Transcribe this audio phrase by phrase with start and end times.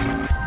[0.00, 0.43] You.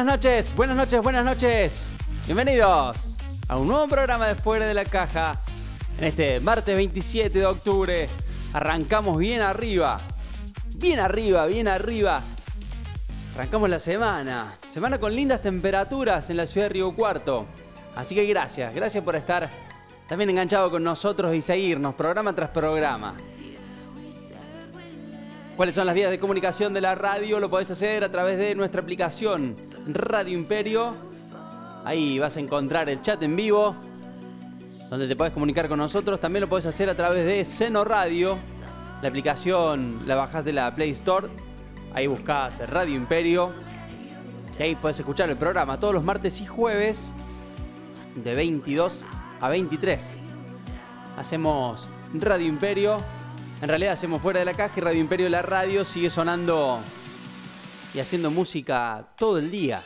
[0.00, 1.90] Buenas noches, buenas noches, buenas noches.
[2.24, 3.18] Bienvenidos
[3.48, 5.38] a un nuevo programa de Fuera de la Caja.
[5.98, 8.08] En este martes 27 de octubre
[8.54, 10.00] arrancamos bien arriba.
[10.76, 12.22] Bien arriba, bien arriba.
[13.34, 14.54] Arrancamos la semana.
[14.66, 17.44] Semana con lindas temperaturas en la ciudad de Río Cuarto.
[17.94, 19.50] Así que gracias, gracias por estar
[20.08, 23.18] también enganchado con nosotros y seguirnos programa tras programa.
[25.60, 27.38] ¿Cuáles son las vías de comunicación de la radio?
[27.38, 29.56] Lo podés hacer a través de nuestra aplicación
[29.88, 30.96] Radio Imperio.
[31.84, 33.76] Ahí vas a encontrar el chat en vivo,
[34.88, 36.18] donde te podés comunicar con nosotros.
[36.18, 38.38] También lo podés hacer a través de Seno Radio.
[39.02, 41.28] La aplicación la bajás de la Play Store.
[41.92, 43.52] Ahí buscás Radio Imperio.
[44.58, 47.12] Y ahí podés escuchar el programa todos los martes y jueves
[48.14, 49.04] de 22
[49.42, 50.20] a 23.
[51.18, 52.96] Hacemos Radio Imperio.
[53.62, 56.80] En realidad hacemos fuera de la caja y Radio Imperio la radio sigue sonando
[57.92, 59.82] y haciendo música todo el día.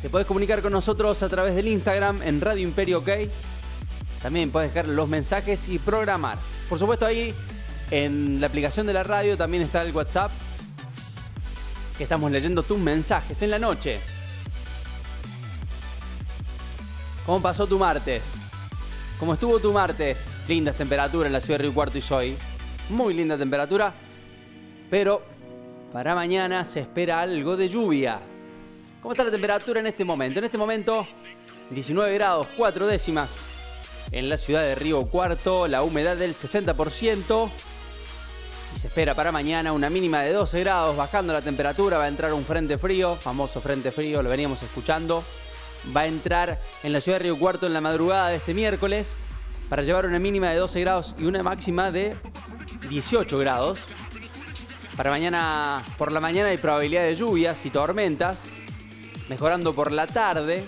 [0.00, 3.08] Te podés comunicar con nosotros a través del Instagram en Radio Imperio OK.
[4.22, 6.38] También podés dejar los mensajes y programar.
[6.68, 7.34] Por supuesto ahí
[7.90, 10.30] en la aplicación de la radio también está el WhatsApp.
[11.98, 13.98] Que estamos leyendo tus mensajes en la noche.
[17.26, 18.22] ¿Cómo pasó tu martes?
[19.18, 20.30] ¿Cómo estuvo tu martes?
[20.46, 22.36] Lindas temperaturas en la ciudad de Río Cuarto y Soy.
[22.90, 23.92] Muy linda temperatura.
[24.90, 25.22] Pero
[25.92, 28.20] para mañana se espera algo de lluvia.
[29.00, 30.38] ¿Cómo está la temperatura en este momento?
[30.38, 31.06] En este momento,
[31.70, 33.34] 19 grados 4 décimas
[34.10, 37.50] en la ciudad de Río Cuarto, la humedad del 60%.
[38.74, 42.08] Y se espera para mañana una mínima de 12 grados, bajando la temperatura, va a
[42.08, 45.24] entrar un frente frío, famoso frente frío, lo veníamos escuchando.
[45.94, 49.18] Va a entrar en la ciudad de Río Cuarto en la madrugada de este miércoles
[49.68, 52.16] para llevar una mínima de 12 grados y una máxima de
[52.88, 53.80] 18 grados.
[54.96, 58.44] Para mañana, por la mañana hay probabilidad de lluvias y tormentas,
[59.28, 60.64] mejorando por la tarde.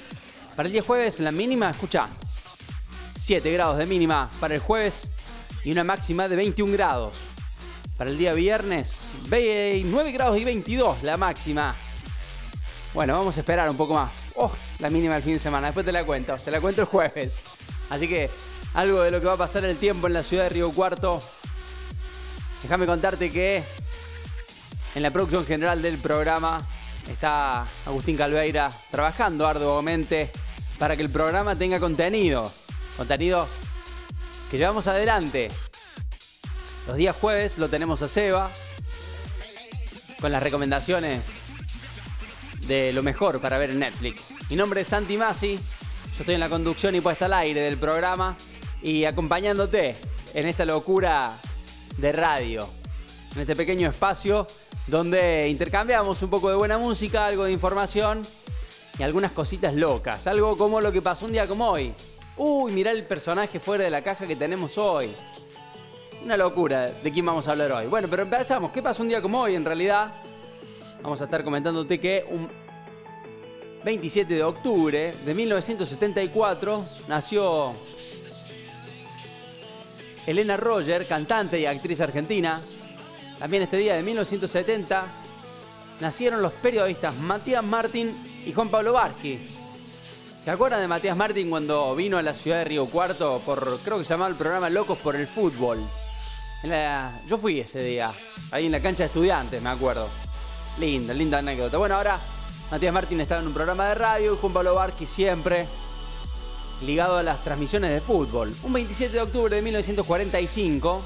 [0.57, 2.09] Para el día jueves la mínima, escucha,
[3.19, 5.11] 7 grados de mínima para el jueves
[5.65, 7.15] y una máxima de 21 grados.
[7.97, 11.75] Para el día viernes, 9 grados y 22 la máxima.
[12.93, 14.11] Bueno, vamos a esperar un poco más.
[14.37, 15.69] Oh, la mínima del fin de semana.
[15.69, 16.37] Después te la cuento.
[16.37, 17.37] Te la cuento el jueves.
[17.91, 18.31] Así que
[18.75, 21.23] algo de lo que va a pasar el tiempo en la ciudad de Río Cuarto.
[22.63, 23.63] Déjame contarte que
[24.95, 26.67] en la producción general del programa
[27.09, 30.31] está Agustín Calveira trabajando arduamente
[30.79, 32.53] para que el programa tenga contenido.
[32.97, 33.47] Contenido
[34.51, 35.51] que llevamos adelante.
[36.87, 38.51] Los días jueves lo tenemos a Seba
[40.21, 41.23] con las recomendaciones
[42.67, 44.25] de lo mejor para ver en Netflix.
[44.51, 47.77] Mi nombre es Santi Masi, yo estoy en la conducción y puesta al aire del
[47.77, 48.37] programa
[48.85, 49.97] y acompañándote
[50.35, 51.39] en esta locura
[51.97, 52.69] de radio,
[53.35, 54.47] en este pequeño espacio
[54.87, 58.23] donde intercambiamos un poco de buena música, algo de información
[58.99, 60.27] y algunas cositas locas.
[60.27, 61.95] Algo como lo que pasó un día como hoy.
[62.37, 65.17] Uy, mirá el personaje fuera de la caja que tenemos hoy.
[66.23, 67.87] Una locura de quién vamos a hablar hoy.
[67.87, 68.71] Bueno, pero empezamos.
[68.71, 70.13] ¿Qué pasó un día como hoy en realidad?
[71.03, 72.51] Vamos a estar comentándote que un
[73.83, 77.75] 27 de octubre de 1974 nació
[80.27, 82.61] Elena Roger, cantante y actriz argentina,
[83.39, 85.05] también este día de 1970
[86.01, 88.15] nacieron los periodistas Matías Martín
[88.47, 89.39] y Juan Pablo Barsky.
[90.43, 93.99] ¿Se acuerdan de Matías Martín cuando vino a la ciudad de Río Cuarto por, creo
[93.99, 95.79] que se llamaba el programa Locos por el Fútbol?
[97.27, 98.15] yo fui ese día,
[98.51, 100.09] ahí en la cancha de estudiantes, me acuerdo.
[100.79, 101.77] Linda, linda anécdota.
[101.77, 102.19] Bueno, ahora
[102.71, 105.67] Matías Martín estaba en un programa de radio y Juan Pablo Barsky siempre
[106.83, 108.55] ligado a las transmisiones de fútbol.
[108.63, 111.03] Un 27 de octubre de 1945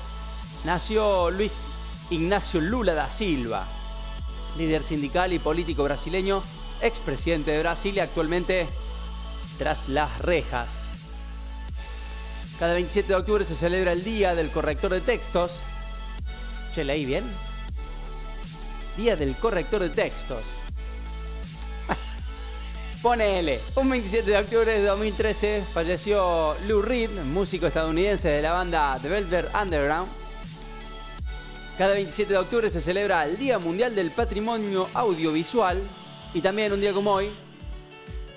[0.65, 1.65] nació Luis
[2.11, 3.67] Ignacio Lula da Silva,
[4.57, 6.43] líder sindical y político brasileño,
[6.81, 8.67] expresidente de Brasil y actualmente
[9.59, 10.69] tras las rejas.
[12.59, 15.53] Cada 27 de octubre se celebra el Día del Corrector de Textos.
[16.75, 17.25] Che, leí bien.
[18.97, 20.43] Día del Corrector de Textos.
[23.03, 23.61] Ponele.
[23.77, 29.09] Un 27 de octubre de 2013 falleció Lou Reed, músico estadounidense de la banda The
[29.09, 30.09] Velvet Underground.
[31.79, 35.81] Cada 27 de octubre se celebra el Día Mundial del Patrimonio Audiovisual
[36.35, 37.31] y también un día como hoy,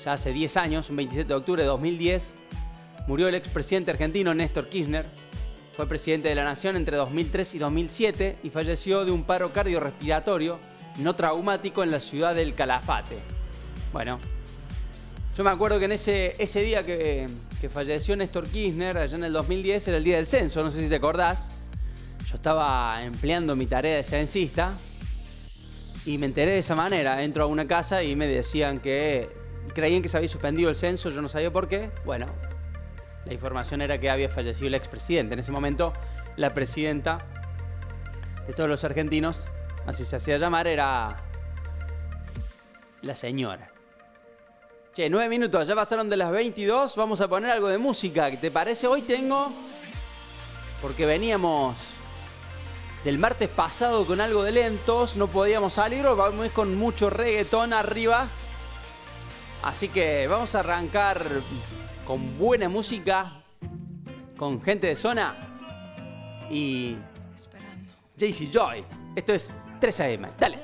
[0.06, 2.36] ya hace 10 años, un 27 de octubre de 2010,
[3.08, 5.08] murió el expresidente argentino Néstor Kirchner.
[5.76, 10.60] Fue presidente de la Nación entre 2003 y 2007 y falleció de un paro cardiorrespiratorio
[11.00, 13.18] no traumático en la ciudad del Calafate.
[13.92, 14.20] Bueno,
[15.36, 17.28] yo me acuerdo que en ese, ese día que,
[17.60, 20.82] que falleció Néstor Kirchner, allá en el 2010, era el día del censo, no sé
[20.82, 21.50] si te acordás
[22.32, 24.72] yo estaba empleando mi tarea de censista
[26.06, 27.24] y me enteré de esa manera.
[27.24, 29.30] Entro a una casa y me decían que
[29.76, 31.92] creían que se había suspendido el censo, yo no sabía por qué.
[32.06, 32.28] Bueno,
[33.26, 35.34] la información era que había fallecido el expresidente.
[35.34, 35.92] En ese momento,
[36.38, 37.18] la presidenta
[38.48, 39.50] de todos los argentinos,
[39.86, 41.18] así se hacía llamar, era
[43.02, 43.71] la señora.
[44.94, 48.30] Che, nueve minutos, ya pasaron de las 22, vamos a poner algo de música.
[48.30, 48.88] ¿Te parece?
[48.88, 49.50] Hoy tengo,
[50.82, 51.78] porque veníamos
[53.06, 58.28] del martes pasado con algo de lentos, no podíamos salir, vamos con mucho reggaetón arriba.
[59.64, 61.24] Así que vamos a arrancar
[62.06, 63.32] con buena música,
[64.36, 65.38] con gente de zona
[66.50, 66.98] y
[68.18, 68.84] JC Joy.
[69.16, 70.28] Esto es 3 AM.
[70.38, 70.60] Dale.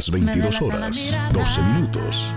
[0.00, 2.34] las 22 horas, 12 minutos.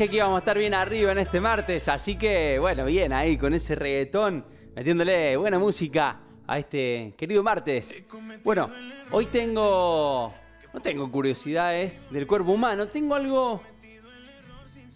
[0.00, 3.36] dije que íbamos a estar bien arriba en este martes, así que bueno, bien ahí
[3.36, 8.02] con ese reggaetón, metiéndole buena música a este querido martes.
[8.42, 8.70] Bueno,
[9.10, 10.32] hoy tengo,
[10.72, 13.60] no tengo curiosidades del cuerpo humano, tengo algo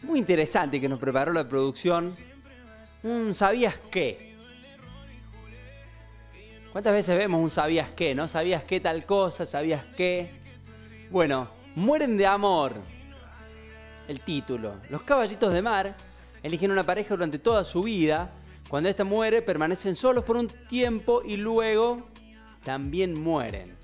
[0.05, 2.17] muy interesante que nos preparó la producción.
[3.03, 4.35] Un sabías qué.
[6.73, 8.27] ¿Cuántas veces vemos un sabías qué, no?
[8.27, 9.45] ¿Sabías qué tal cosa?
[9.45, 10.31] ¿Sabías qué?
[11.11, 12.94] Bueno, mueren de amor
[14.09, 14.75] el título.
[14.91, 15.95] Los caballitos de mar
[16.43, 18.31] eligen una pareja durante toda su vida.
[18.69, 22.03] Cuando ésta muere, permanecen solos por un tiempo y luego
[22.65, 23.77] también mueren.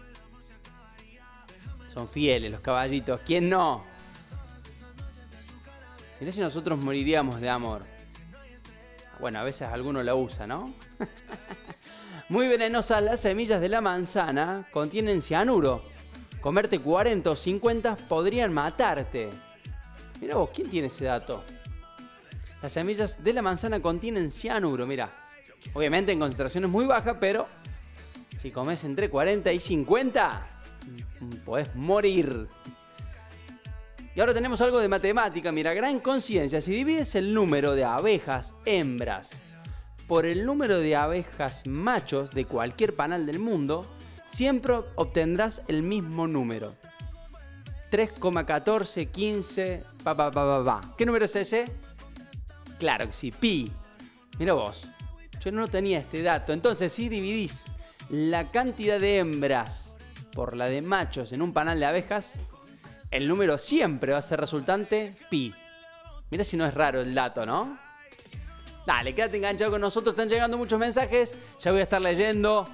[1.93, 3.21] Son fieles los caballitos.
[3.27, 3.85] ¿Quién no?
[6.21, 7.83] Mirá si nosotros moriríamos de amor.
[9.21, 10.73] Bueno, a veces alguno la usa, ¿no?
[12.29, 15.83] Muy venenosas las semillas de la manzana contienen cianuro.
[16.41, 19.31] Comerte 40 o 50 podrían matarte.
[20.21, 21.43] Mira vos, ¿quién tiene ese dato?
[22.63, 25.11] Las semillas de la manzana contienen cianuro, mira.
[25.73, 27.47] Obviamente en concentraciones muy bajas, pero
[28.41, 30.47] si comes entre 40 y 50,
[31.21, 32.49] mm, podés morir.
[34.15, 36.61] Y ahora tenemos algo de matemática, mira, gran conciencia.
[36.61, 39.31] Si divides el número de abejas hembras
[40.07, 43.87] por el número de abejas machos de cualquier panal del mundo,
[44.27, 46.75] siempre obtendrás el mismo número.
[47.91, 50.81] 3,1415, pa, pa, pa, pa.
[50.97, 51.67] ¿Qué número es ese?
[52.79, 53.71] Claro que sí, pi.
[54.39, 54.89] Mira vos,
[55.41, 56.53] yo no tenía este dato.
[56.53, 57.67] Entonces, si dividís
[58.09, 59.95] la cantidad de hembras
[60.33, 62.41] por la de machos en un panal de abejas,
[63.11, 65.53] el número siempre va a ser resultante pi.
[66.31, 67.79] Mira si no es raro el dato, ¿no?
[68.87, 70.15] Dale, quédate enganchado con nosotros.
[70.15, 71.35] Están llegando muchos mensajes.
[71.59, 72.67] Ya voy a estar leyendo.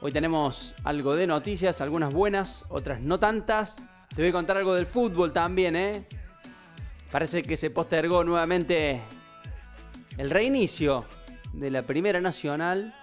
[0.00, 3.82] Hoy tenemos algo de noticias, algunas buenas, otras no tantas.
[4.14, 6.06] Te voy a contar algo del fútbol también, ¿eh?
[7.10, 9.00] Parece que se postergó nuevamente
[10.16, 11.04] el reinicio
[11.52, 12.94] de la Primera Nacional.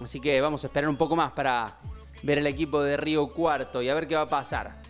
[0.00, 1.76] Así que vamos a esperar un poco más para
[2.22, 4.80] ver el equipo de Río Cuarto y a ver qué va a pasar.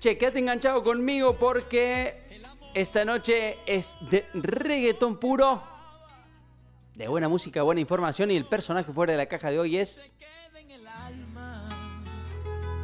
[0.00, 2.40] Che, quédate enganchado conmigo porque
[2.72, 5.62] esta noche es de reggaetón puro,
[6.94, 10.14] de buena música, buena información y el personaje fuera de la caja de hoy es...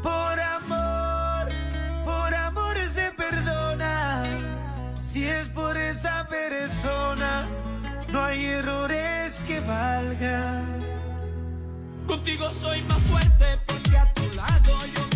[0.04, 1.48] Por amor,
[2.04, 4.24] por amor se perdona.
[5.00, 7.48] Si es por esa persona,
[8.12, 10.84] no hay errores que valgan.
[12.06, 15.13] Contigo soy más fuerte porque a tu lado yo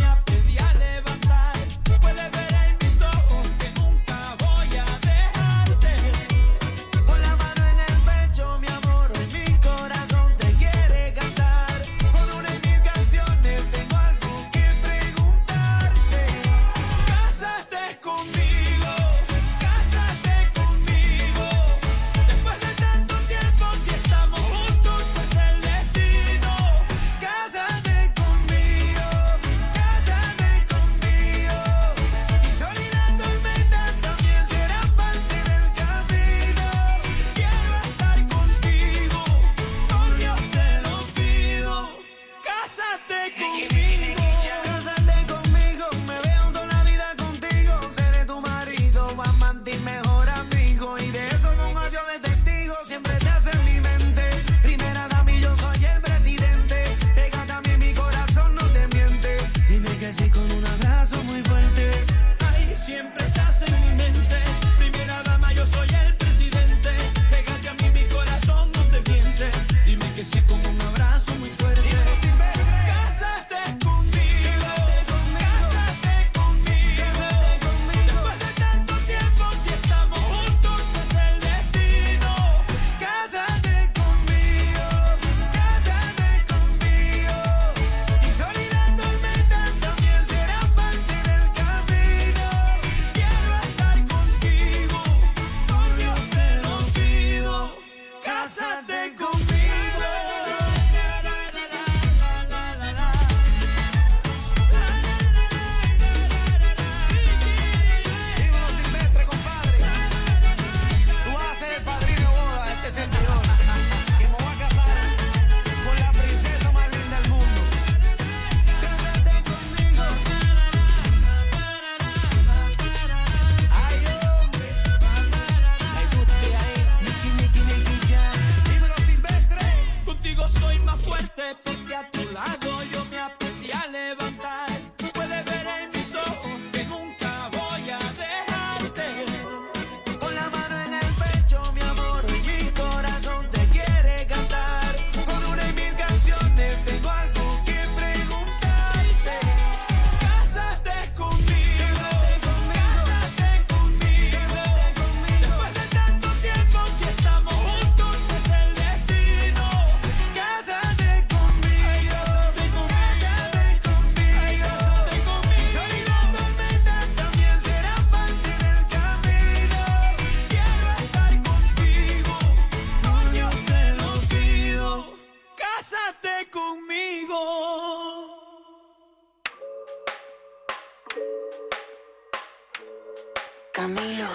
[183.79, 184.27] Camilo,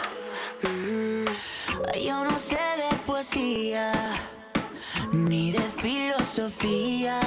[0.62, 1.26] mm,
[2.02, 3.92] yo no sé de poesía
[5.12, 7.20] ni de filosofía,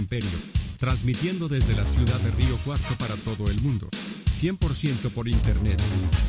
[0.00, 0.38] Imperio,
[0.78, 3.88] transmitiendo desde la ciudad de Río Cuarto para todo el mundo.
[4.40, 5.80] 100% por internet.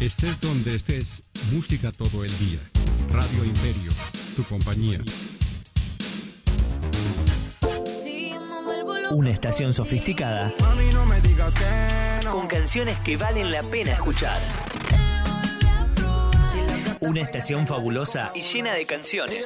[0.02, 2.60] Estés donde estés, música todo el día.
[3.10, 3.92] Radio Imperio,
[4.36, 5.02] tu compañía.
[9.12, 10.54] Una estación sofisticada
[12.32, 14.40] con canciones que valen la pena escuchar.
[17.00, 19.46] Una estación fabulosa y llena de canciones.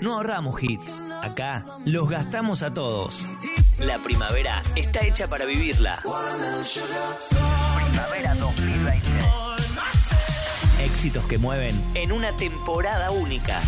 [0.00, 1.02] No ahorramos hits.
[1.22, 3.22] Acá los gastamos a todos.
[3.78, 6.00] La primavera está hecha para vivirla.
[7.76, 9.08] Primavera 2020.
[10.84, 13.60] Éxitos que mueven en una temporada única.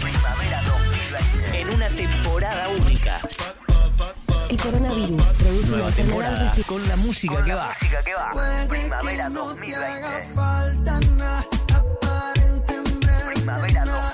[0.00, 1.60] Primavera 2020.
[1.60, 3.20] En una temporada única.
[4.48, 7.74] El coronavirus produce una Nueva enfermedad temporada con la música que va.
[8.32, 9.84] Puede Primavera que no te 2020.
[9.84, 14.13] haga falta nada, aparentemente Primavera nada.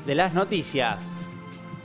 [0.05, 1.09] de las noticias.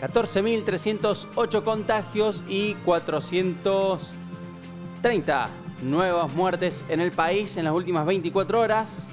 [0.01, 5.47] 14.308 contagios y 430
[5.83, 9.07] nuevas muertes en el país en las últimas 24 horas.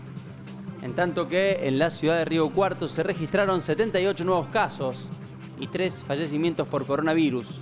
[0.82, 5.06] En tanto que en la ciudad de Río Cuarto se registraron 78 nuevos casos
[5.60, 7.60] y 3 fallecimientos por coronavirus.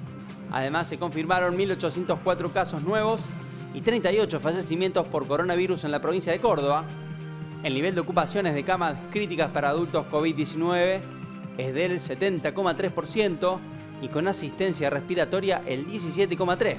[0.50, 3.28] Además se confirmaron 1.804 casos nuevos
[3.74, 6.84] y 38 fallecimientos por coronavirus en la provincia de Córdoba.
[7.64, 11.00] El nivel de ocupaciones de camas críticas para adultos COVID-19
[11.58, 13.58] es del 70,3%
[14.00, 16.78] y con asistencia respiratoria el 17,3%.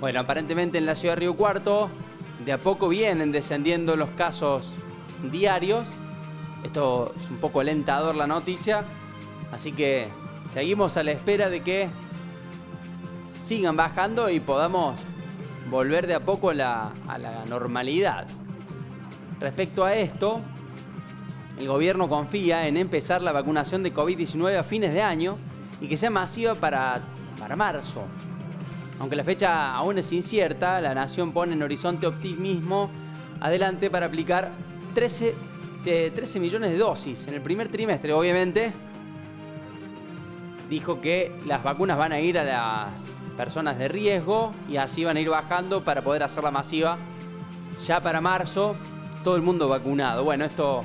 [0.00, 1.88] Bueno, aparentemente en la ciudad de Río Cuarto
[2.44, 4.72] de a poco vienen descendiendo los casos
[5.30, 5.86] diarios.
[6.64, 8.84] Esto es un poco alentador la noticia,
[9.52, 10.08] así que
[10.52, 11.88] seguimos a la espera de que
[13.26, 15.00] sigan bajando y podamos
[15.70, 18.26] volver de a poco a la, a la normalidad.
[19.40, 20.40] Respecto a esto,
[21.58, 25.36] el gobierno confía en empezar la vacunación de COVID-19 a fines de año
[25.80, 27.00] y que sea masiva para,
[27.38, 28.04] para marzo.
[28.98, 32.90] Aunque la fecha aún es incierta, la nación pone en horizonte optimismo
[33.40, 34.50] adelante para aplicar
[34.94, 35.34] 13
[35.86, 38.72] eh, 13 millones de dosis en el primer trimestre, obviamente.
[40.68, 42.90] Dijo que las vacunas van a ir a las
[43.36, 46.96] personas de riesgo y así van a ir bajando para poder hacerla masiva.
[47.84, 48.74] Ya para marzo,
[49.22, 50.24] todo el mundo vacunado.
[50.24, 50.82] Bueno, esto,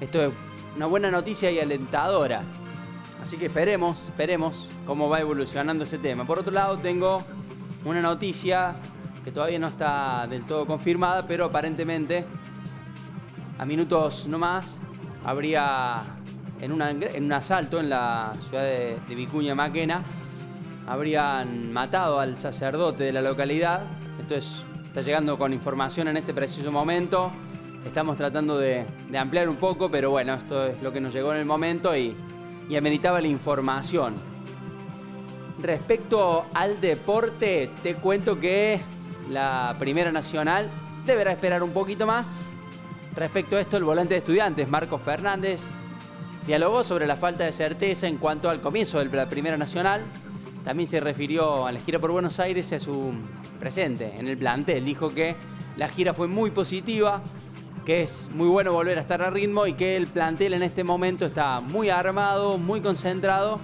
[0.00, 0.32] esto es
[0.76, 2.42] una buena noticia y alentadora.
[3.22, 6.24] Así que esperemos, esperemos cómo va evolucionando ese tema.
[6.24, 7.22] Por otro lado, tengo
[7.84, 8.74] una noticia
[9.24, 12.24] que todavía no está del todo confirmada, pero aparentemente
[13.58, 14.78] a minutos no más
[15.24, 16.02] habría
[16.60, 20.00] en, en un asalto en la ciudad de, de Vicuña Maquena
[20.88, 23.82] habrían matado al sacerdote de la localidad.
[24.20, 27.30] Esto es- está llegando con información en este preciso momento.
[27.84, 31.32] Estamos tratando de, de ampliar un poco, pero bueno, esto es lo que nos llegó
[31.32, 32.14] en el momento y,
[32.68, 34.14] y ameritaba la información.
[35.62, 38.80] Respecto al deporte, te cuento que
[39.30, 40.68] la Primera Nacional
[41.04, 42.50] deberá esperar un poquito más.
[43.16, 45.60] Respecto a esto, el volante de estudiantes, Marcos Fernández,
[46.46, 50.02] dialogó sobre la falta de certeza en cuanto al comienzo de la Primera Nacional.
[50.64, 53.12] También se refirió a la gira por Buenos Aires y a su
[53.58, 54.84] presente en el plantel.
[54.84, 55.36] Dijo que
[55.76, 57.22] la gira fue muy positiva,
[57.86, 60.84] que es muy bueno volver a estar a ritmo y que el plantel en este
[60.84, 63.58] momento está muy armado, muy concentrado,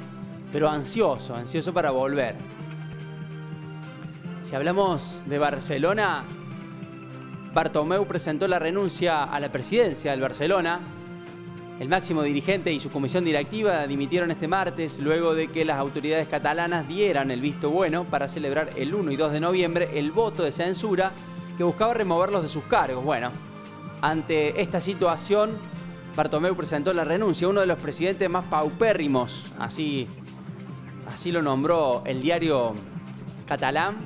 [0.52, 2.36] pero ansioso, ansioso para volver.
[4.44, 6.22] Si hablamos de Barcelona,
[7.52, 10.80] Bartomeu presentó la renuncia a la presidencia del Barcelona.
[11.80, 16.28] El máximo dirigente y su comisión directiva dimitieron este martes luego de que las autoridades
[16.28, 20.44] catalanas dieran el visto bueno para celebrar el 1 y 2 de noviembre el voto
[20.44, 21.10] de censura
[21.58, 23.04] que buscaba removerlos de sus cargos.
[23.04, 23.30] Bueno,
[24.00, 25.58] ante esta situación,
[26.14, 30.06] Bartomeu presentó la renuncia, uno de los presidentes más paupérrimos, así,
[31.12, 32.72] así lo nombró el diario
[33.46, 33.96] catalán,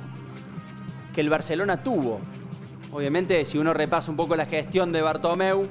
[1.13, 2.19] que el Barcelona tuvo.
[2.91, 5.67] Obviamente, si uno repasa un poco la gestión de Bartomeu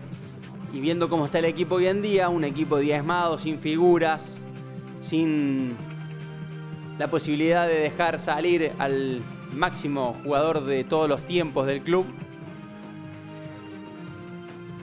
[0.73, 4.39] y viendo cómo está el equipo hoy en día, un equipo diezmado, sin figuras,
[5.01, 5.75] sin
[6.99, 9.21] la posibilidad de dejar salir al
[9.55, 12.07] máximo jugador de todos los tiempos del club,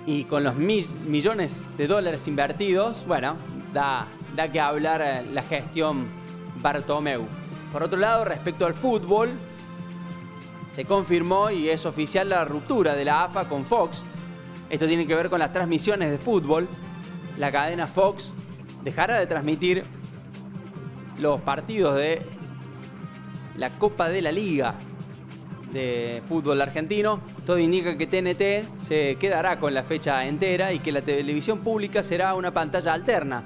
[0.08, 3.36] y con los mi- millones de dólares invertidos, bueno,
[3.74, 6.06] da, da que hablar eh, la gestión
[6.62, 7.26] Bartomeu.
[7.71, 9.32] Por otro lado, respecto al fútbol,
[10.71, 14.04] se confirmó y es oficial la ruptura de la AFA con Fox.
[14.69, 16.67] Esto tiene que ver con las transmisiones de fútbol.
[17.38, 18.32] La cadena Fox
[18.84, 19.84] dejará de transmitir
[21.19, 22.21] los partidos de
[23.58, 24.75] la Copa de la Liga
[25.71, 27.19] de fútbol argentino.
[27.45, 32.01] Todo indica que TNT se quedará con la fecha entera y que la televisión pública
[32.01, 33.43] será una pantalla alterna.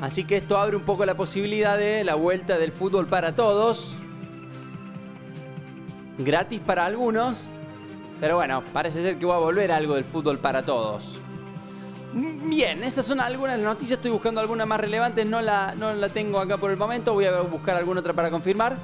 [0.00, 3.94] Así que esto abre un poco la posibilidad de la vuelta del fútbol para todos.
[6.18, 7.48] Gratis para algunos.
[8.20, 11.20] Pero bueno, parece ser que va a volver algo del fútbol para todos.
[12.12, 13.98] Bien, esas son algunas de las noticias.
[13.98, 15.24] Estoy buscando alguna más relevante.
[15.24, 17.12] No la, no la tengo acá por el momento.
[17.12, 18.76] Voy a buscar alguna otra para confirmar.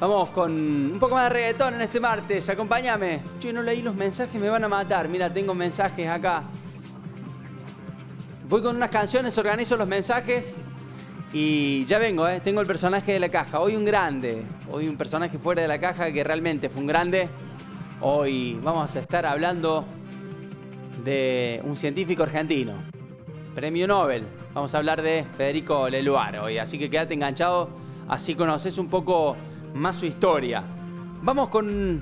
[0.00, 2.48] Vamos con un poco más de reggaetón en este martes.
[2.48, 3.20] Acompáñame.
[3.40, 5.08] Yo no leí los mensajes, me van a matar.
[5.08, 6.42] Mira, tengo mensajes acá.
[8.48, 10.56] Voy con unas canciones, organizo los mensajes
[11.32, 12.40] y ya vengo, ¿eh?
[12.40, 13.60] Tengo el personaje de la caja.
[13.60, 14.42] Hoy un grande.
[14.70, 17.28] Hoy un personaje fuera de la caja que realmente fue un grande.
[18.00, 19.84] Hoy vamos a estar hablando
[21.04, 22.74] de un científico argentino.
[23.54, 24.24] Premio Nobel.
[24.54, 26.58] Vamos a hablar de Federico Leluar hoy.
[26.58, 27.70] Así que quédate enganchado.
[28.08, 29.36] Así conoces un poco
[29.74, 30.62] más su historia.
[31.22, 32.00] Vamos con.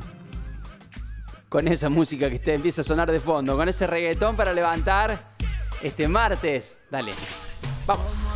[1.48, 3.56] Con esa música que te empieza a sonar de fondo.
[3.56, 5.18] Con ese reggaetón para levantar
[5.82, 6.78] este martes.
[6.90, 7.12] Dale.
[7.86, 8.35] Vamos.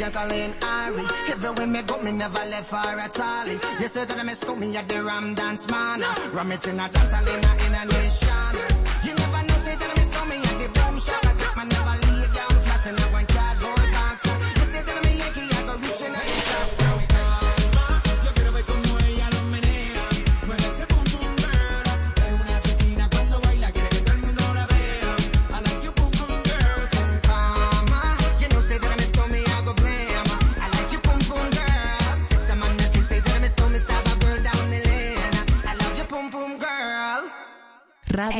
[0.00, 1.04] DJ Colin Ari.
[1.30, 3.46] Everywhere me go, me never left for at all.
[3.80, 6.00] You say that I miss me at the Ram Dance Man.
[6.32, 8.69] Ram it in a dance, in a, in a nation.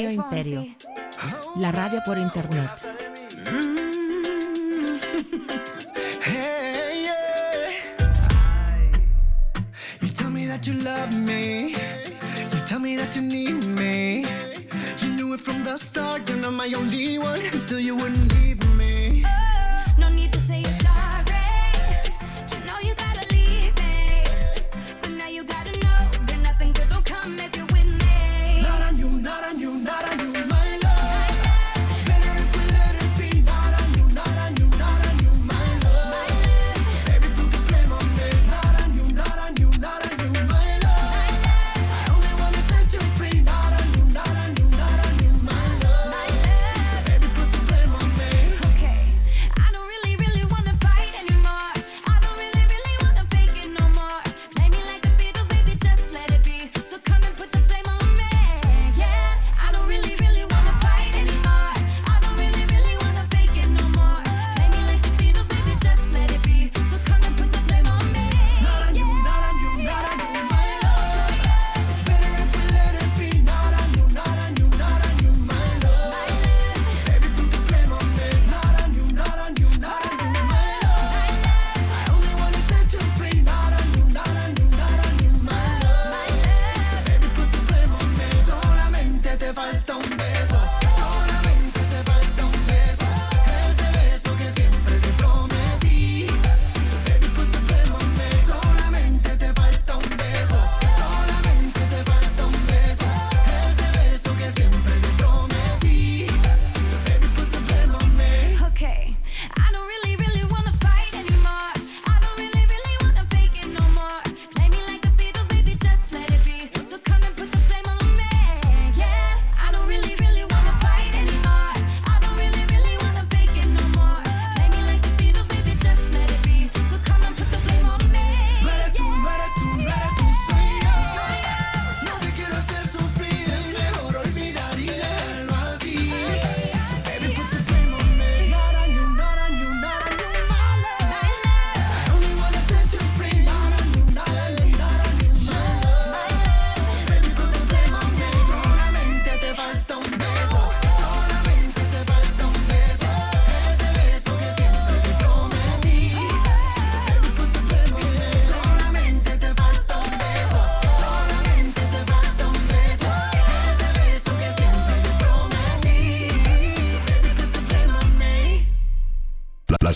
[0.01, 0.63] Radio iPhone, Imperio.
[0.63, 0.77] Sí.
[1.57, 2.71] La radio por internet.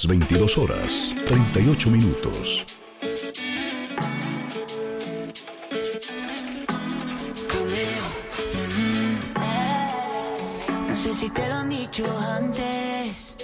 [0.07, 2.67] 22 horas 38 minutos.
[10.89, 13.37] No sé si te lo han dicho antes,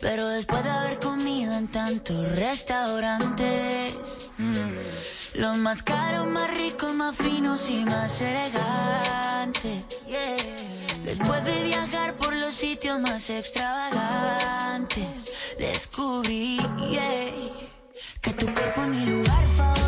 [0.00, 3.94] pero después de haber comido en tantos restaurantes,
[4.38, 9.84] mm, los más caros, más ricos, más finos y más elegantes.
[11.04, 16.58] Después de viajar por los sitios más extravagantes, descubrí
[18.22, 19.83] que tu cuerpo es mi lugar favorito.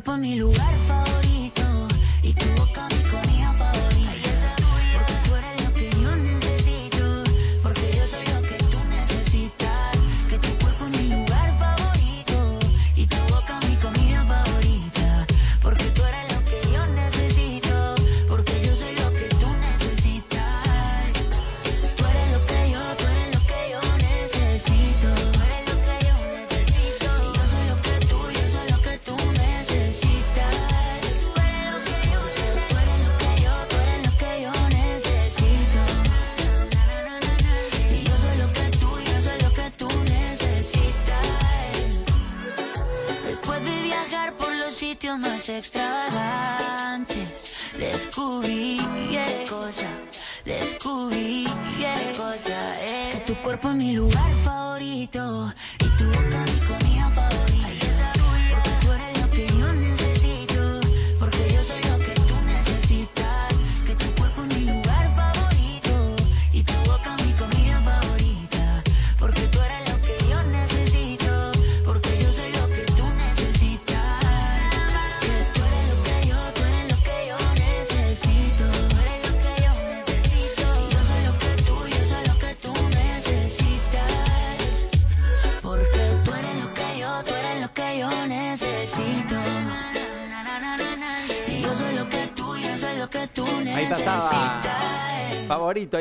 [0.00, 1.29] Cuerpo mi lugar favorito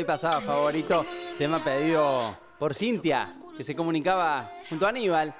[0.09, 1.05] pasaba, favorito.
[1.37, 5.31] Tema pedido por Cintia, que se comunicaba junto a Aníbal.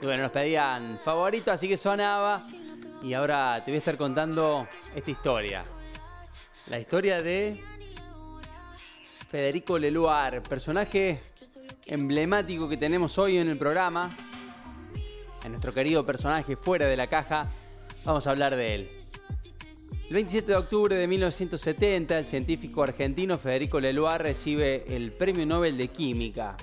[0.00, 2.40] Y bueno, nos pedían favorito, así que sonaba.
[3.02, 5.62] Y ahora te voy a estar contando esta historia.
[6.70, 7.62] La historia de
[9.30, 11.20] Federico Leluar, personaje
[11.84, 14.16] emblemático que tenemos hoy en el programa.
[15.44, 17.50] En nuestro querido personaje fuera de la caja,
[18.06, 19.03] vamos a hablar de él.
[20.08, 25.78] El 27 de octubre de 1970, el científico argentino Federico Leluar recibe el Premio Nobel
[25.78, 26.58] de Química.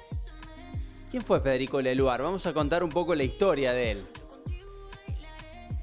[1.09, 2.21] ¿Quién fue Federico Leluar?
[2.21, 4.05] Vamos a contar un poco la historia de él.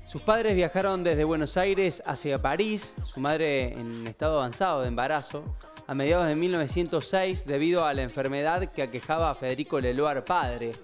[0.05, 5.43] Sus padres viajaron desde Buenos Aires hacia París, su madre en estado avanzado de embarazo,
[5.89, 10.75] a mediados de 1906 debido a la enfermedad que aquejaba a Federico Leluar padre,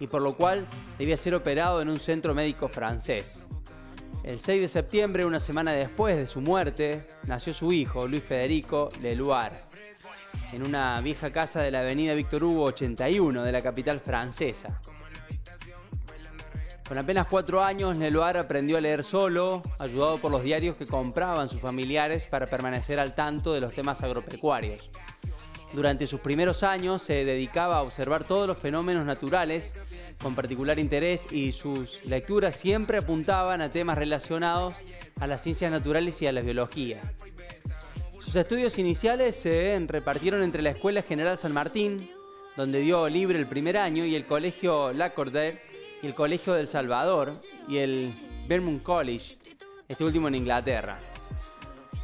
[0.00, 0.66] y por lo cual
[0.98, 3.46] debía ser operado en un centro médico francés.
[4.24, 8.88] El 6 de septiembre, una semana después de su muerte, nació su hijo, Luis Federico
[9.00, 9.66] Leluar,
[10.52, 14.80] en una vieja casa de la avenida Víctor Hugo 81 de la capital francesa.
[16.86, 21.48] Con apenas cuatro años, Leluar aprendió a leer solo, ayudado por los diarios que compraban
[21.48, 24.88] sus familiares para permanecer al tanto de los temas agropecuarios.
[25.72, 29.72] Durante sus primeros años se dedicaba a observar todos los fenómenos naturales
[30.20, 34.74] con particular interés y sus lecturas siempre apuntaban a temas relacionados
[35.18, 37.00] a las ciencias naturales y a la biología.
[38.18, 42.08] Sus estudios iniciales se repartieron entre la Escuela General San Martín,
[42.56, 45.58] donde dio libre el primer año, y el Colegio Lacordaire
[46.02, 47.34] y el Colegio del Salvador
[47.66, 48.12] y el
[48.46, 49.38] Vermont College,
[49.88, 50.98] este último en Inglaterra.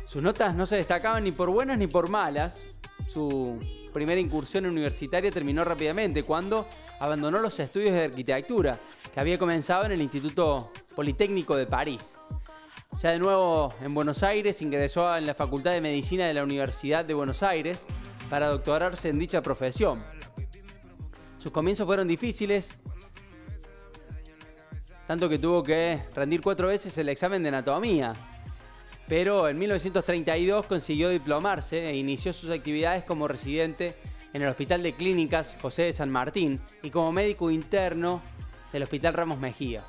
[0.05, 2.67] Sus notas no se destacaban ni por buenas ni por malas.
[3.09, 3.59] Su
[3.95, 6.67] primera incursión universitaria terminó rápidamente cuando
[7.01, 8.79] abandonó los estudios de arquitectura
[9.13, 12.15] que había comenzado en el Instituto Politécnico de París.
[13.01, 17.03] Ya de nuevo en Buenos Aires ingresó en la Facultad de Medicina de la Universidad
[17.03, 17.87] de Buenos Aires
[18.29, 20.03] para doctorarse en dicha profesión.
[21.39, 22.77] Sus comienzos fueron difíciles,
[25.07, 28.13] tanto que tuvo que rendir cuatro veces el examen de anatomía.
[29.09, 33.95] Pero en 1932 consiguió diplomarse e inició sus actividades como residente
[34.35, 38.21] en el Hospital de Clínicas José de San Martín y como médico interno
[38.73, 39.83] del Hospital Ramos Mejía.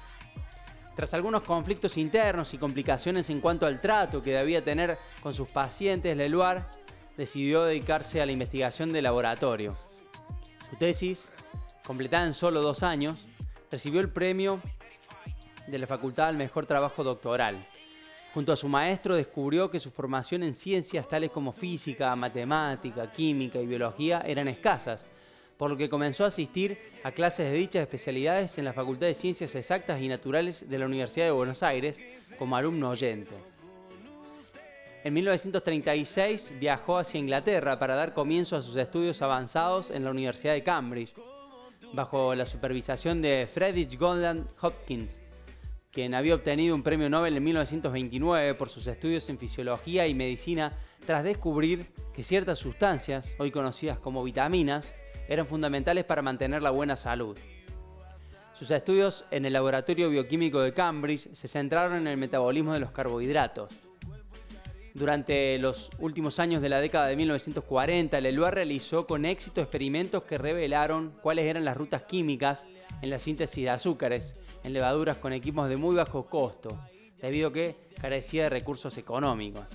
[0.95, 5.49] Tras algunos conflictos internos y complicaciones en cuanto al trato que debía tener con sus
[5.49, 6.69] pacientes, Leluar
[7.17, 9.77] decidió dedicarse a la investigación de laboratorio.
[10.69, 11.31] Su tesis,
[11.85, 13.27] completada en solo dos años,
[13.71, 14.61] recibió el premio
[15.67, 17.65] de la Facultad al Mejor Trabajo Doctoral.
[18.39, 23.59] Junto a su maestro descubrió que su formación en ciencias tales como física, matemática, química
[23.59, 25.05] y biología eran escasas,
[25.57, 29.13] por lo que comenzó a asistir a clases de dichas especialidades en la Facultad de
[29.13, 31.99] Ciencias Exactas y Naturales de la Universidad de Buenos Aires
[32.37, 33.35] como alumno oyente.
[35.03, 40.53] En 1936 viajó hacia Inglaterra para dar comienzo a sus estudios avanzados en la Universidad
[40.53, 41.13] de Cambridge,
[41.91, 45.19] bajo la supervisación de Friedrich Goldland Hopkins,
[45.91, 50.71] quien había obtenido un premio Nobel en 1929 por sus estudios en fisiología y medicina
[51.05, 54.93] tras descubrir que ciertas sustancias, hoy conocidas como vitaminas,
[55.27, 57.37] eran fundamentales para mantener la buena salud.
[58.53, 62.91] Sus estudios en el Laboratorio Bioquímico de Cambridge se centraron en el metabolismo de los
[62.91, 63.73] carbohidratos.
[64.93, 70.37] Durante los últimos años de la década de 1940, Leloir realizó con éxito experimentos que
[70.37, 72.67] revelaron cuáles eran las rutas químicas
[73.01, 76.79] en la síntesis de azúcares en levaduras con equipos de muy bajo costo,
[77.21, 79.65] debido a que carecía de recursos económicos.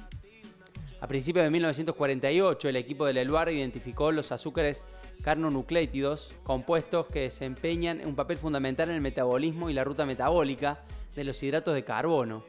[1.00, 4.86] A principios de 1948, el equipo de Leloir identificó los azúcares
[5.22, 10.82] carnonuclétidos, compuestos que desempeñan un papel fundamental en el metabolismo y la ruta metabólica
[11.14, 12.44] de los hidratos de carbono,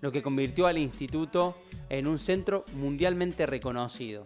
[0.00, 1.58] lo que convirtió al instituto
[1.88, 4.22] en un centro mundialmente reconocido.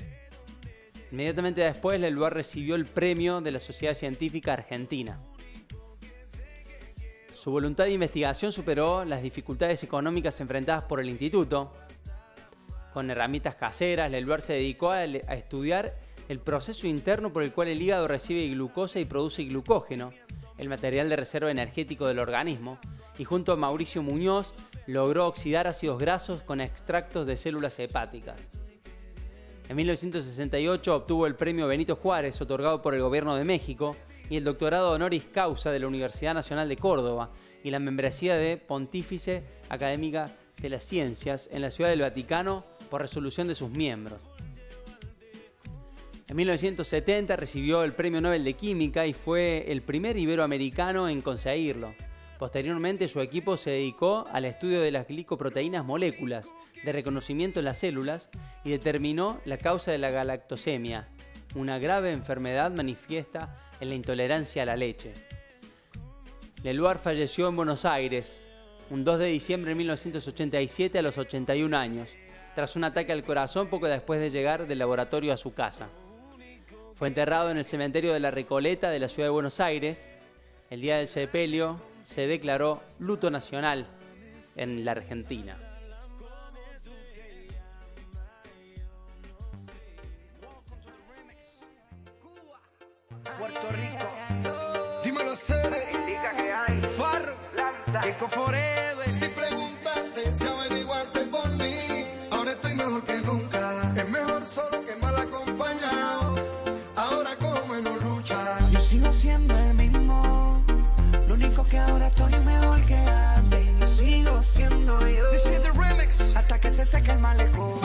[1.11, 5.19] Inmediatamente después, Leloir recibió el premio de la Sociedad Científica Argentina.
[7.41, 11.73] Su voluntad de investigación superó las dificultades económicas enfrentadas por el instituto,
[12.93, 17.69] con herramientas caseras, Leluar se dedicó a, a estudiar el proceso interno por el cual
[17.69, 20.13] el hígado recibe glucosa y produce glucógeno,
[20.59, 22.79] el material de reserva energético del organismo,
[23.17, 24.53] y junto a Mauricio Muñoz
[24.87, 28.51] logró oxidar ácidos grasos con extractos de células hepáticas.
[29.71, 33.97] En 1968 obtuvo el premio Benito Juárez otorgado por el Gobierno de México
[34.31, 37.31] y el doctorado honoris causa de la Universidad Nacional de Córdoba
[37.63, 40.31] y la membresía de Pontífice Académica
[40.63, 44.21] de las Ciencias en la Ciudad del Vaticano por resolución de sus miembros.
[46.29, 51.93] En 1970 recibió el Premio Nobel de Química y fue el primer iberoamericano en conseguirlo.
[52.39, 56.49] Posteriormente su equipo se dedicó al estudio de las glicoproteínas moléculas
[56.85, 58.31] de reconocimiento en las células
[58.65, 61.09] y determinó la causa de la galactosemia,
[61.57, 65.13] una grave enfermedad manifiesta en la intolerancia a la leche.
[66.63, 68.39] Leluar falleció en Buenos Aires
[68.91, 72.11] un 2 de diciembre de 1987 a los 81 años,
[72.55, 75.89] tras un ataque al corazón poco después de llegar del laboratorio a su casa.
[76.97, 80.13] Fue enterrado en el cementerio de la Recoleta de la ciudad de Buenos Aires.
[80.69, 83.87] El día del sepelio se declaró luto nacional
[84.57, 85.70] en la Argentina.
[93.41, 95.03] Puerto Rico.
[95.03, 95.83] Dímelo, Cere.
[95.95, 96.81] Indica que hay.
[96.99, 97.35] Farro.
[98.07, 99.11] Eco Forever.
[99.11, 101.75] Si preguntaste, si averiguaste por mí,
[102.31, 103.95] ahora estoy mejor que nunca.
[103.97, 106.35] Es mejor solo que mal acompañado.
[106.97, 108.59] Ahora como menos lucha.
[108.73, 110.63] Yo sigo siendo el mismo.
[111.27, 113.67] Lo único que ahora estoy mejor que antes.
[113.81, 115.31] Yo sigo siendo yo.
[115.31, 116.37] This is the remix.
[116.37, 117.81] Hasta que se seque el malecón.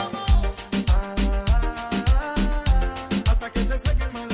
[3.25, 4.24] Hasta que se seque el malecón.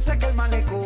[0.00, 0.79] sé que el malecón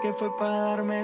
[0.00, 1.02] que fue para darme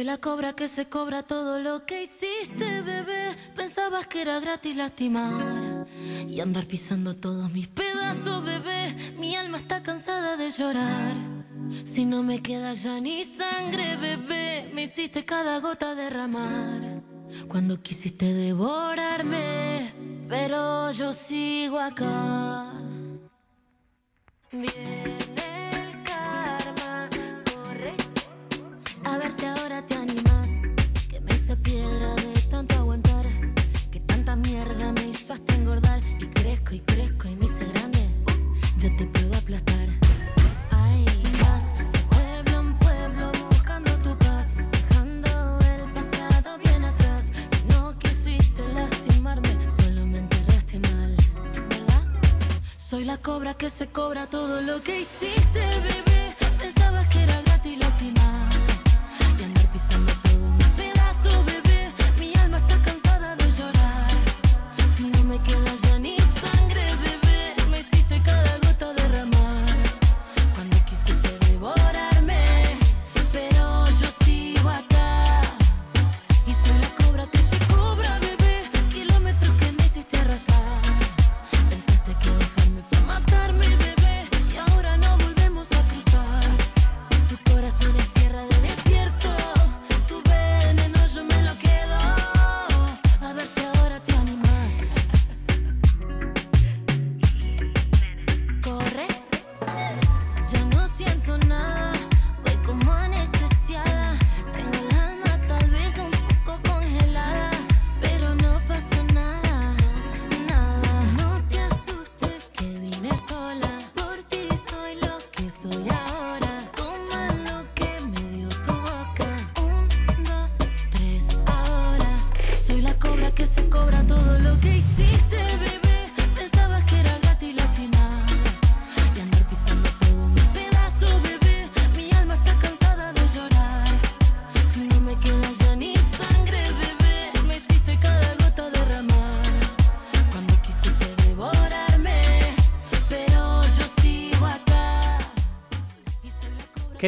[0.00, 3.36] Soy la cobra que se cobra todo lo que hiciste, bebé.
[3.54, 5.86] Pensabas que era gratis lastimar
[6.26, 8.94] y andar pisando todos mis pedazos, bebé.
[9.18, 11.16] Mi alma está cansada de llorar.
[11.84, 16.80] Si no me queda ya ni sangre, bebé, me hiciste cada gota derramar.
[17.46, 19.92] Cuando quisiste devorarme,
[20.30, 22.72] pero yo sigo acá.
[24.50, 25.29] Bien.
[29.32, 30.50] si ahora te animas.
[31.08, 33.26] Que me hice piedra de tanto aguantar.
[33.90, 36.00] Que tanta mierda me hizo hasta engordar.
[36.18, 38.08] Y crezco y crezco y me hice grande.
[38.78, 39.88] Ya te puedo aplastar.
[40.70, 41.04] Ay,
[41.40, 44.56] vas de pueblo en pueblo buscando tu paz.
[44.72, 47.30] Dejando el pasado bien atrás.
[47.52, 51.16] Si no quisiste lastimarme, solo me enterraste mal.
[51.68, 52.04] ¿Verdad?
[52.76, 56.09] Soy la cobra que se cobra todo lo que hiciste, bebé.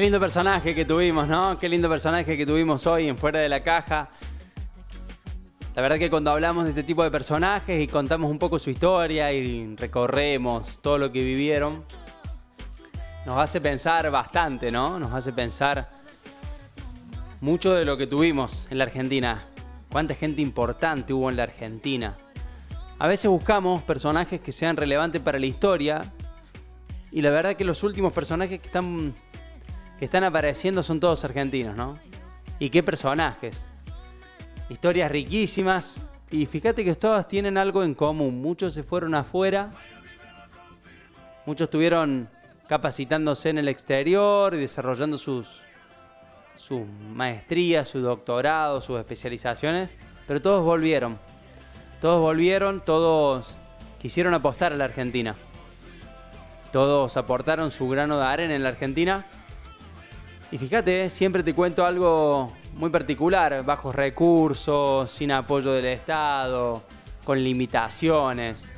[0.02, 1.56] Lindo personaje que tuvimos, ¿no?
[1.60, 4.08] Qué lindo personaje que tuvimos hoy en Fuera de la Caja.
[5.76, 8.70] La verdad que cuando hablamos de este tipo de personajes y contamos un poco su
[8.70, 11.84] historia y recorremos todo lo que vivieron,
[13.24, 14.98] nos hace pensar bastante, ¿no?
[14.98, 15.88] Nos hace pensar
[17.40, 19.44] mucho de lo que tuvimos en la Argentina.
[19.88, 22.16] Cuánta gente importante hubo en la Argentina.
[22.98, 26.02] A veces buscamos personajes que sean relevantes para la historia
[27.12, 29.14] y la verdad que los últimos personajes que están
[30.02, 31.96] que están apareciendo son todos argentinos, ¿no?
[32.58, 33.64] Y qué personajes.
[34.68, 36.00] Historias riquísimas.
[36.28, 38.42] Y fíjate que todas tienen algo en común.
[38.42, 39.70] Muchos se fueron afuera.
[41.46, 42.28] Muchos estuvieron
[42.66, 45.68] capacitándose en el exterior y desarrollando sus,
[46.56, 46.84] sus
[47.14, 49.92] maestrías, su doctorado, sus especializaciones.
[50.26, 51.16] Pero todos volvieron.
[52.00, 53.56] Todos volvieron, todos
[54.00, 55.36] quisieron apostar a la Argentina.
[56.72, 59.24] Todos aportaron su grano de arena en la Argentina.
[60.52, 66.82] Y fíjate, eh, siempre te cuento algo muy particular, bajos recursos, sin apoyo del Estado,
[67.24, 68.70] con limitaciones.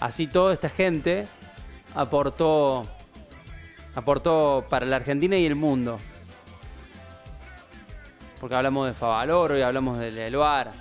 [0.00, 1.26] Así toda esta gente
[1.94, 2.84] aportó
[3.94, 5.98] aportó para la Argentina y el mundo.
[8.38, 10.72] Porque hablamos de Favaloro y hablamos de Leluar.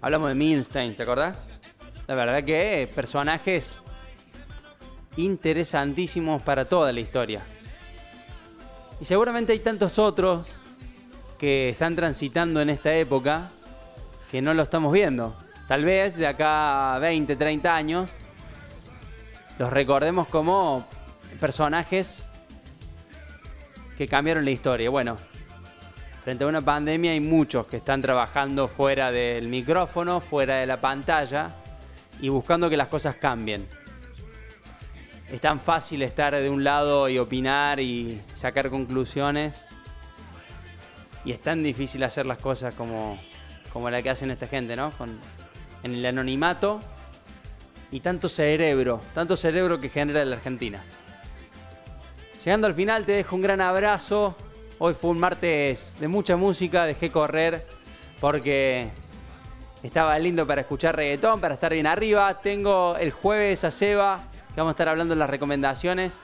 [0.00, 1.48] Hablamos de Milstein, ¿te acordás?
[2.06, 3.82] La verdad que personajes
[5.16, 7.42] interesantísimos para toda la historia.
[9.00, 10.58] Y seguramente hay tantos otros
[11.38, 13.50] que están transitando en esta época
[14.30, 15.34] que no lo estamos viendo.
[15.68, 18.16] Tal vez de acá a 20, 30 años
[19.58, 20.86] los recordemos como
[21.40, 22.24] personajes
[23.96, 24.90] que cambiaron la historia.
[24.90, 25.16] Bueno,
[26.24, 30.80] frente a una pandemia hay muchos que están trabajando fuera del micrófono, fuera de la
[30.80, 31.50] pantalla
[32.20, 33.66] y buscando que las cosas cambien.
[35.30, 39.66] Es tan fácil estar de un lado y opinar y sacar conclusiones.
[41.24, 43.18] Y es tan difícil hacer las cosas como,
[43.72, 44.90] como la que hacen esta gente, ¿no?
[44.92, 45.18] Con,
[45.82, 46.80] en el anonimato
[47.90, 50.82] y tanto cerebro, tanto cerebro que genera la Argentina.
[52.44, 54.36] Llegando al final te dejo un gran abrazo.
[54.78, 57.66] Hoy fue un martes de mucha música, dejé correr
[58.20, 58.90] porque
[59.82, 62.40] estaba lindo para escuchar reggaetón, para estar bien arriba.
[62.40, 64.20] Tengo el jueves a Seba,
[64.54, 66.22] que vamos a estar hablando de las recomendaciones.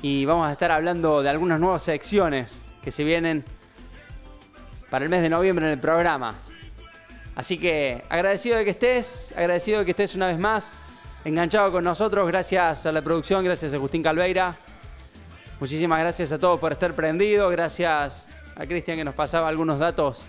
[0.00, 3.44] Y vamos a estar hablando de algunas nuevas secciones que se vienen
[4.90, 6.34] para el mes de noviembre en el programa.
[7.34, 10.72] Así que agradecido de que estés, agradecido de que estés una vez más
[11.24, 12.26] enganchado con nosotros.
[12.26, 14.54] Gracias a la producción, gracias a Agustín Calveira.
[15.60, 17.52] Muchísimas gracias a todos por estar prendidos.
[17.52, 20.26] Gracias a Cristian que nos pasaba algunos datos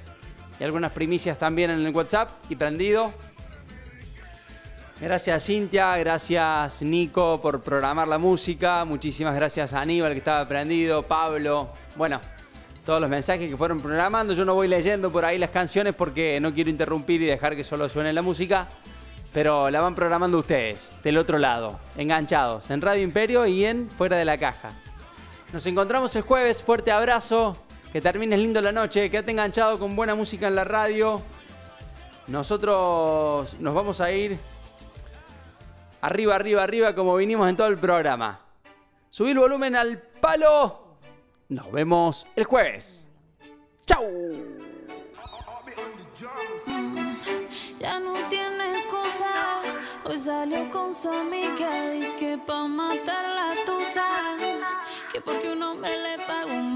[0.59, 3.13] y algunas primicias también en el WhatsApp y prendido.
[4.99, 8.83] Gracias Cintia, gracias Nico por programar la música.
[8.83, 11.69] Muchísimas gracias a Aníbal que estaba prendido, Pablo.
[11.95, 12.19] Bueno,
[12.83, 14.33] todos los mensajes que fueron programando.
[14.33, 17.63] Yo no voy leyendo por ahí las canciones porque no quiero interrumpir y dejar que
[17.63, 18.69] solo suene la música.
[19.33, 24.17] Pero la van programando ustedes, del otro lado, enganchados, en Radio Imperio y en Fuera
[24.17, 24.71] de la Caja.
[25.53, 27.55] Nos encontramos el jueves, fuerte abrazo,
[27.93, 31.21] que termines lindo la noche, quédate enganchado con buena música en la radio.
[32.27, 34.39] Nosotros nos vamos a ir
[36.01, 38.41] arriba, arriba, arriba, como vinimos en todo el programa.
[39.09, 40.97] Subí el volumen al palo.
[41.49, 43.11] Nos vemos el jueves.
[43.85, 44.05] ¡Chau!
[47.79, 49.61] Ya no tiene excusa.
[50.03, 51.91] Hoy salió con su amiga.
[51.91, 54.07] Dice que pa' matar la tusa.
[55.11, 56.73] Que porque un hombre le paga un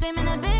[0.00, 0.59] screaming a bitch.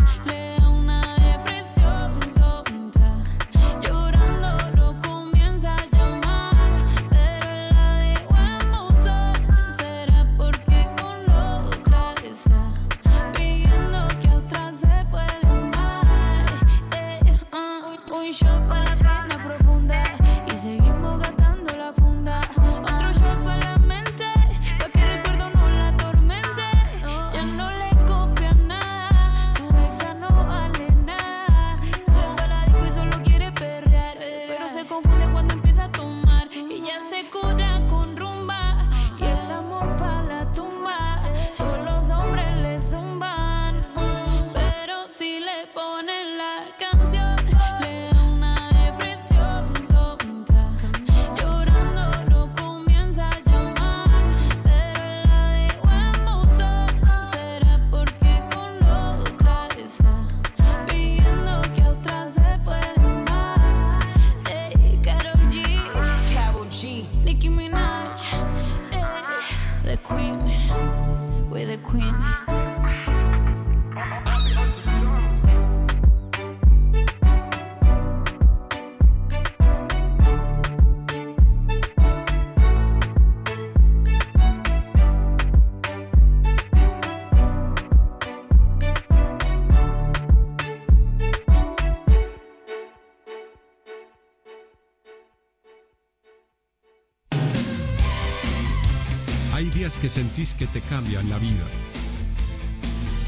[100.11, 101.65] sentís que te cambian la vida.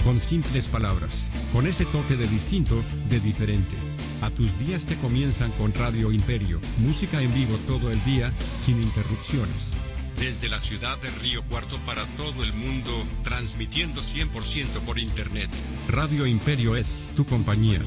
[0.03, 2.75] Con simples palabras, con ese toque de distinto,
[3.09, 3.75] de diferente.
[4.21, 8.81] A tus días que comienzan con Radio Imperio, música en vivo todo el día, sin
[8.81, 9.73] interrupciones.
[10.19, 12.91] Desde la ciudad de Río Cuarto para todo el mundo,
[13.23, 15.49] transmitiendo 100% por internet.
[15.87, 17.79] Radio Imperio es tu compañía.